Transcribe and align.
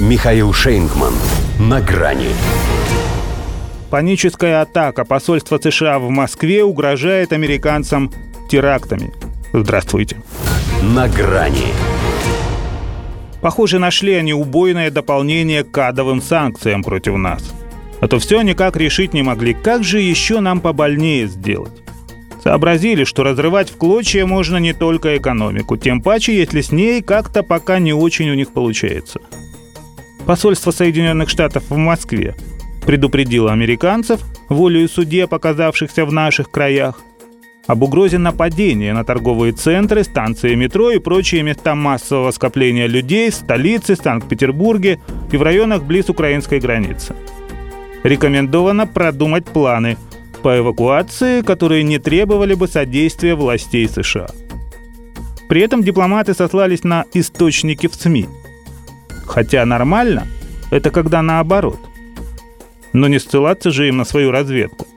Михаил 0.00 0.54
Шейнгман. 0.54 1.12
На 1.58 1.82
грани. 1.82 2.28
Паническая 3.90 4.62
атака 4.62 5.04
посольства 5.04 5.58
США 5.62 5.98
в 5.98 6.08
Москве 6.08 6.64
угрожает 6.64 7.34
американцам 7.34 8.10
терактами. 8.48 9.12
Здравствуйте. 9.52 10.16
На 10.82 11.06
грани. 11.06 11.66
Похоже, 13.42 13.78
нашли 13.78 14.14
они 14.14 14.32
убойное 14.32 14.90
дополнение 14.90 15.64
к 15.64 15.70
кадовым 15.70 16.22
санкциям 16.22 16.82
против 16.82 17.16
нас. 17.16 17.52
А 18.00 18.08
то 18.08 18.18
все 18.18 18.40
никак 18.40 18.76
решить 18.78 19.12
не 19.12 19.22
могли, 19.22 19.52
как 19.52 19.84
же 19.84 20.00
еще 20.00 20.40
нам 20.40 20.62
побольнее 20.62 21.26
сделать. 21.26 21.82
Сообразили, 22.42 23.04
что 23.04 23.22
разрывать 23.22 23.68
в 23.68 23.76
клочья 23.76 24.24
можно 24.24 24.56
не 24.56 24.72
только 24.72 25.18
экономику, 25.18 25.76
тем 25.76 26.00
паче, 26.00 26.34
если 26.34 26.62
с 26.62 26.72
ней 26.72 27.02
как-то 27.02 27.42
пока 27.42 27.78
не 27.78 27.92
очень 27.92 28.30
у 28.30 28.34
них 28.34 28.54
получается. 28.54 29.20
Посольство 30.26 30.70
Соединенных 30.70 31.28
Штатов 31.28 31.64
в 31.68 31.76
Москве 31.76 32.34
предупредило 32.86 33.52
американцев, 33.52 34.20
волею 34.48 34.88
судье, 34.88 35.26
показавшихся 35.26 36.04
в 36.04 36.12
наших 36.12 36.50
краях, 36.50 37.00
об 37.66 37.82
угрозе 37.82 38.18
нападения 38.18 38.92
на 38.92 39.04
торговые 39.04 39.52
центры, 39.52 40.02
станции 40.02 40.54
метро 40.54 40.90
и 40.90 40.98
прочие 40.98 41.42
места 41.42 41.74
массового 41.74 42.30
скопления 42.30 42.86
людей 42.86 43.30
в 43.30 43.34
столице, 43.34 43.96
Санкт-Петербурге 43.96 44.98
и 45.30 45.36
в 45.36 45.42
районах 45.42 45.84
близ 45.84 46.08
украинской 46.08 46.58
границы. 46.58 47.14
Рекомендовано 48.02 48.86
продумать 48.86 49.44
планы– 49.44 49.96
по 50.40 50.58
эвакуации, 50.58 51.42
которые 51.42 51.82
не 51.82 51.98
требовали 51.98 52.54
бы 52.54 52.66
содействия 52.66 53.34
властей 53.34 53.88
США. 53.88 54.28
При 55.48 55.62
этом 55.62 55.82
дипломаты 55.82 56.34
сослались 56.34 56.84
на 56.84 57.04
источники 57.12 57.86
в 57.86 57.94
СМИ. 57.94 58.26
Хотя 59.30 59.64
нормально– 59.64 60.26
это 60.72 60.90
когда 60.90 61.22
наоборот. 61.22 61.78
Но 62.92 63.06
не 63.06 63.20
ссылаться 63.20 63.70
же 63.70 63.86
им 63.86 63.98
на 63.98 64.04
свою 64.04 64.32
разведку. 64.32 64.88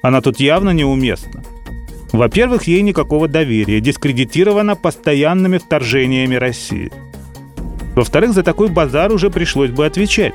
Она 0.00 0.22
тут 0.22 0.40
явно 0.40 0.70
неуместна. 0.70 1.42
Во-первых, 2.10 2.62
ей 2.62 2.80
никакого 2.80 3.28
доверия, 3.28 3.82
дискредитирована 3.82 4.76
постоянными 4.76 5.58
вторжениями 5.58 6.36
России. 6.36 6.90
Во-вторых, 7.94 8.32
за 8.32 8.42
такой 8.42 8.68
базар 8.68 9.12
уже 9.12 9.28
пришлось 9.28 9.70
бы 9.70 9.84
отвечать. 9.84 10.34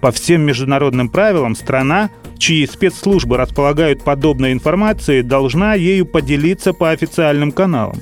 По 0.00 0.12
всем 0.12 0.42
международным 0.42 1.08
правилам 1.08 1.56
страна 1.56 2.10
чьи 2.38 2.64
спецслужбы 2.64 3.38
располагают 3.38 4.04
подобной 4.04 4.52
информацией, 4.52 5.22
должна 5.22 5.74
ею 5.74 6.06
поделиться 6.06 6.74
по 6.74 6.90
официальным 6.90 7.50
каналам. 7.50 8.00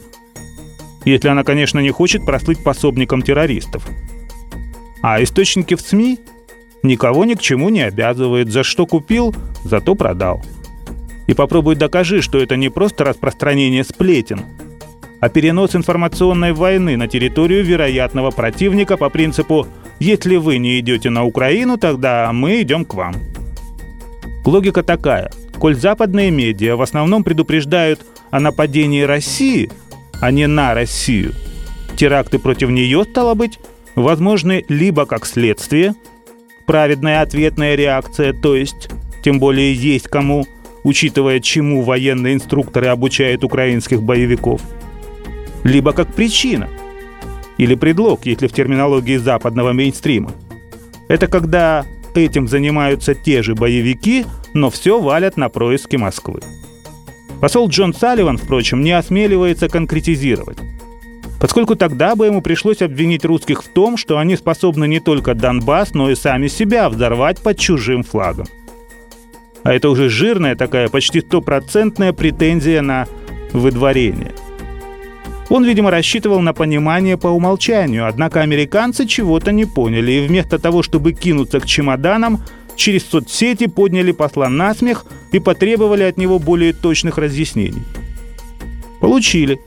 Если 1.06 1.28
она, 1.28 1.44
конечно, 1.44 1.78
не 1.78 1.90
хочет 1.90 2.26
прослыть 2.26 2.62
пособником 2.62 3.22
террористов. 3.22 3.88
А 5.02 5.22
источники 5.22 5.74
в 5.74 5.80
СМИ 5.80 6.18
никого 6.82 7.24
ни 7.24 7.34
к 7.34 7.40
чему 7.40 7.68
не 7.68 7.82
обязывают. 7.82 8.50
За 8.50 8.62
что 8.62 8.86
купил, 8.86 9.34
зато 9.64 9.94
продал. 9.94 10.42
И 11.26 11.34
попробуй 11.34 11.76
докажи, 11.76 12.22
что 12.22 12.38
это 12.38 12.56
не 12.56 12.70
просто 12.70 13.04
распространение 13.04 13.84
сплетен, 13.84 14.40
а 15.20 15.28
перенос 15.28 15.76
информационной 15.76 16.52
войны 16.52 16.96
на 16.96 17.06
территорию 17.06 17.64
вероятного 17.64 18.30
противника 18.30 18.96
по 18.96 19.10
принципу 19.10 19.66
«если 19.98 20.36
вы 20.36 20.58
не 20.58 20.78
идете 20.78 21.10
на 21.10 21.24
Украину, 21.24 21.76
тогда 21.76 22.32
мы 22.32 22.62
идем 22.62 22.84
к 22.84 22.94
вам». 22.94 23.14
Логика 24.44 24.82
такая. 24.82 25.30
Коль 25.58 25.74
западные 25.74 26.30
медиа 26.30 26.76
в 26.76 26.82
основном 26.82 27.24
предупреждают 27.24 28.00
о 28.30 28.40
нападении 28.40 29.02
России, 29.02 29.70
а 30.20 30.30
не 30.30 30.46
на 30.46 30.72
Россию, 30.72 31.34
теракты 31.96 32.38
против 32.38 32.70
нее, 32.70 33.04
стало 33.04 33.34
быть, 33.34 33.58
возможны 34.02 34.64
либо 34.68 35.06
как 35.06 35.26
следствие, 35.26 35.94
праведная 36.66 37.22
ответная 37.22 37.74
реакция, 37.74 38.32
то 38.32 38.54
есть, 38.54 38.88
тем 39.22 39.38
более 39.38 39.72
есть 39.72 40.08
кому, 40.08 40.46
учитывая, 40.84 41.40
чему 41.40 41.82
военные 41.82 42.34
инструкторы 42.34 42.86
обучают 42.86 43.44
украинских 43.44 44.02
боевиков, 44.02 44.60
либо 45.64 45.92
как 45.92 46.12
причина 46.14 46.68
или 47.56 47.74
предлог, 47.74 48.26
если 48.26 48.46
в 48.46 48.52
терминологии 48.52 49.16
западного 49.16 49.72
мейнстрима. 49.72 50.32
Это 51.08 51.26
когда 51.26 51.84
этим 52.14 52.48
занимаются 52.48 53.14
те 53.14 53.42
же 53.42 53.54
боевики, 53.54 54.24
но 54.54 54.70
все 54.70 55.00
валят 55.00 55.36
на 55.36 55.48
происки 55.48 55.96
Москвы. 55.96 56.40
Посол 57.40 57.68
Джон 57.68 57.94
Салливан, 57.94 58.36
впрочем, 58.36 58.82
не 58.82 58.92
осмеливается 58.92 59.68
конкретизировать. 59.68 60.58
Поскольку 61.40 61.76
тогда 61.76 62.16
бы 62.16 62.26
ему 62.26 62.42
пришлось 62.42 62.82
обвинить 62.82 63.24
русских 63.24 63.62
в 63.62 63.68
том, 63.68 63.96
что 63.96 64.18
они 64.18 64.36
способны 64.36 64.88
не 64.88 65.00
только 65.00 65.34
Донбасс, 65.34 65.94
но 65.94 66.10
и 66.10 66.14
сами 66.14 66.48
себя 66.48 66.88
взорвать 66.88 67.40
под 67.40 67.58
чужим 67.58 68.02
флагом. 68.02 68.46
А 69.62 69.72
это 69.72 69.90
уже 69.90 70.08
жирная 70.08 70.56
такая, 70.56 70.88
почти 70.88 71.20
стопроцентная 71.20 72.12
претензия 72.12 72.82
на 72.82 73.06
выдворение– 73.52 74.32
он, 75.50 75.64
видимо, 75.64 75.90
рассчитывал 75.90 76.40
на 76.40 76.52
понимание 76.52 77.16
по 77.16 77.28
умолчанию, 77.28 78.06
однако 78.06 78.42
американцы 78.42 79.06
чего-то 79.06 79.50
не 79.50 79.64
поняли, 79.64 80.12
и 80.12 80.26
вместо 80.26 80.58
того, 80.58 80.82
чтобы 80.82 81.12
кинуться 81.12 81.60
к 81.60 81.66
чемоданам, 81.66 82.42
через 82.76 83.06
соцсети 83.06 83.66
подняли 83.66 84.12
посла 84.12 84.50
на 84.50 84.74
смех 84.74 85.06
и 85.32 85.38
потребовали 85.38 86.02
от 86.02 86.18
него 86.18 86.38
более 86.38 86.74
точных 86.74 87.16
разъяснений. 87.16 87.82
Получили. 89.00 89.58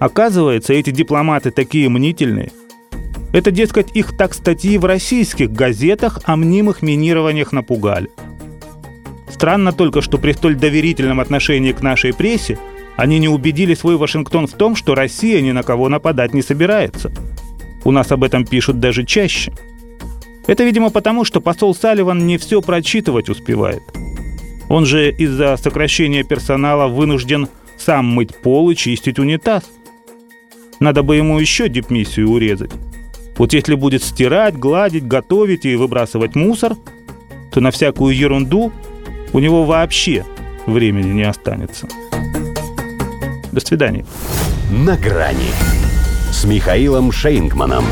Оказывается, 0.00 0.72
эти 0.72 0.90
дипломаты 0.90 1.50
такие 1.50 1.88
мнительные. 1.90 2.50
Это, 3.32 3.50
дескать, 3.50 3.94
их 3.94 4.16
так 4.16 4.32
статьи 4.34 4.78
в 4.78 4.86
российских 4.86 5.52
газетах 5.52 6.20
о 6.24 6.36
мнимых 6.36 6.80
минированиях 6.82 7.52
напугали. 7.52 8.10
Странно 9.28 9.72
только, 9.72 10.00
что 10.00 10.16
при 10.16 10.32
столь 10.32 10.56
доверительном 10.56 11.20
отношении 11.20 11.72
к 11.72 11.82
нашей 11.82 12.14
прессе 12.14 12.58
они 12.96 13.18
не 13.18 13.28
убедили 13.28 13.74
свой 13.74 13.96
Вашингтон 13.96 14.46
в 14.46 14.54
том, 14.54 14.74
что 14.74 14.94
Россия 14.94 15.42
ни 15.42 15.52
на 15.52 15.62
кого 15.62 15.90
нападать 15.90 16.32
не 16.32 16.42
собирается. 16.42 17.12
У 17.84 17.90
нас 17.90 18.10
об 18.10 18.24
этом 18.24 18.46
пишут 18.46 18.80
даже 18.80 19.04
чаще. 19.04 19.52
Это, 20.46 20.64
видимо, 20.64 20.88
потому, 20.88 21.24
что 21.26 21.42
посол 21.42 21.74
Салливан 21.74 22.26
не 22.26 22.38
все 22.38 22.62
прочитывать 22.62 23.28
успевает. 23.28 23.82
Он 24.70 24.86
же 24.86 25.10
из-за 25.10 25.58
сокращения 25.58 26.24
персонала 26.24 26.88
вынужден 26.88 27.48
сам 27.76 28.06
мыть 28.06 28.34
пол 28.34 28.70
и 28.70 28.74
чистить 28.74 29.18
унитаз. 29.18 29.64
Надо 30.80 31.02
бы 31.02 31.16
ему 31.16 31.38
еще 31.38 31.68
дипмиссию 31.68 32.30
урезать. 32.30 32.70
Вот 33.36 33.52
если 33.52 33.74
будет 33.74 34.02
стирать, 34.02 34.56
гладить, 34.56 35.06
готовить 35.06 35.66
и 35.66 35.76
выбрасывать 35.76 36.34
мусор, 36.34 36.74
то 37.52 37.60
на 37.60 37.70
всякую 37.70 38.16
ерунду 38.16 38.72
у 39.32 39.38
него 39.38 39.64
вообще 39.64 40.24
времени 40.66 41.12
не 41.12 41.22
останется. 41.22 41.86
До 43.52 43.60
свидания. 43.60 44.06
На 44.70 44.96
грани 44.96 45.50
с 46.32 46.44
Михаилом 46.44 47.12
Шейнгманом. 47.12 47.84